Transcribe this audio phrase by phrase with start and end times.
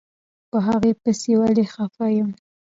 [0.49, 2.29] په هغې پسې ولې خپه يم.